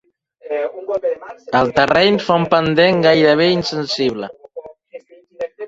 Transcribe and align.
El 1.59 1.69
terreny 1.75 2.17
fa 2.29 2.39
un 2.43 2.49
pendent 2.55 3.05
gairebé 3.05 3.53
insensible. 3.59 4.33